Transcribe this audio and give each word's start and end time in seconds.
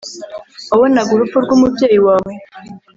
wabonaga 0.69 1.11
urupfu 1.13 1.37
rw 1.45 1.49
umubyeyi 1.55 1.99
wawe 2.07 2.31